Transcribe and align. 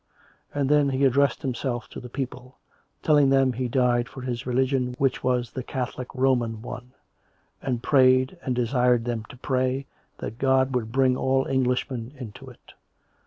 And 0.51 0.67
then 0.67 0.89
he 0.89 1.05
addressed 1.05 1.43
him 1.43 1.53
self 1.53 1.87
to 1.89 1.99
the 1.99 2.09
people, 2.09 2.57
telling 3.03 3.29
them 3.29 3.53
he 3.53 3.67
died 3.67 4.09
for 4.09 4.21
his 4.21 4.47
religion, 4.47 4.95
which 4.97 5.23
was 5.23 5.51
the 5.51 5.61
Catholic 5.61 6.07
Roman 6.15 6.63
one, 6.63 6.93
and 7.61 7.83
prayed, 7.83 8.35
and 8.43 8.55
de 8.55 8.65
sired 8.65 9.05
them 9.05 9.25
to 9.29 9.37
Jgray, 9.37 9.85
that 10.17 10.39
God 10.39 10.73
would 10.73 10.91
bring 10.91 11.15
all 11.15 11.45
Englishmen 11.47 12.05
104 12.15 12.17
COME 12.17 12.17
RACK! 12.31 12.33
COME 12.33 12.47
ROPE! 12.47 12.49
into 12.49 12.49
it. 12.49 12.73